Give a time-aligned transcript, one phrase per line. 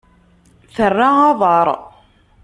[0.75, 1.67] Terra aḍar.